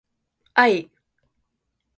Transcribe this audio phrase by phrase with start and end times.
[0.55, 0.89] 愛